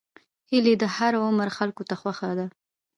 [0.49, 2.45] هیلۍ د هر عمر خلکو ته خوښه ده